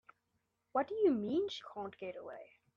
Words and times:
What 0.71 0.87
do 0.87 0.95
you 0.95 1.11
mean 1.11 1.47
she 1.49 1.61
can't 1.75 1.95
get 1.95 2.15
away? 2.15 2.53